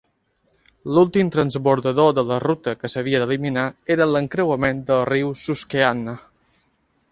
L'últim 0.97 1.27
transbordador 1.35 2.15
de 2.19 2.23
la 2.31 2.39
ruta 2.45 2.73
que 2.79 2.91
s'havia 2.95 3.21
d'eliminar 3.25 3.67
era 3.97 4.09
l'encreuament 4.15 4.83
del 4.91 5.07
riu 5.13 5.33
Susquehanna. 5.45 6.17